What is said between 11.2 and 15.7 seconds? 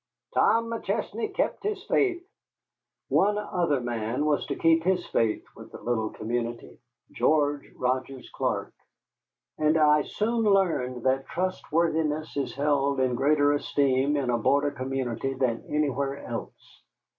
trustworthiness is held in greater esteem in a border community than